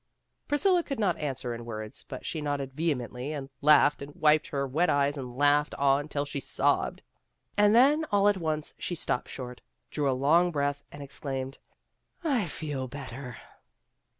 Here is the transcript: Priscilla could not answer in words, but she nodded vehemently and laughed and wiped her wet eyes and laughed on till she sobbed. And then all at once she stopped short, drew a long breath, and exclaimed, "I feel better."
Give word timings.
Priscilla 0.47 0.81
could 0.81 0.97
not 0.99 1.15
answer 1.19 1.53
in 1.53 1.63
words, 1.63 2.05
but 2.07 2.25
she 2.25 2.41
nodded 2.41 2.73
vehemently 2.73 3.33
and 3.33 3.51
laughed 3.61 4.01
and 4.01 4.15
wiped 4.15 4.47
her 4.47 4.65
wet 4.65 4.89
eyes 4.89 5.15
and 5.15 5.37
laughed 5.37 5.75
on 5.75 6.07
till 6.07 6.25
she 6.25 6.39
sobbed. 6.39 7.03
And 7.55 7.75
then 7.75 8.05
all 8.11 8.27
at 8.27 8.37
once 8.37 8.73
she 8.79 8.95
stopped 8.95 9.29
short, 9.29 9.61
drew 9.91 10.09
a 10.09 10.13
long 10.17 10.49
breath, 10.51 10.83
and 10.91 11.03
exclaimed, 11.03 11.59
"I 12.23 12.47
feel 12.47 12.87
better." 12.87 13.37